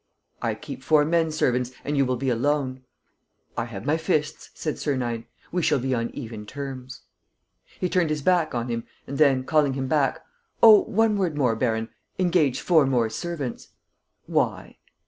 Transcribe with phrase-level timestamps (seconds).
[0.41, 2.81] "I keep four men servants and you will be alone."
[3.55, 5.27] "I have my fists," said Sernine.
[5.51, 7.03] "We shall be on even terms."
[7.79, 10.25] He turned his back on him and then, calling him back:
[10.63, 11.89] "Oh, one word more, baron.
[12.17, 13.67] Engage four more servants."
[14.25, 14.77] "Why?"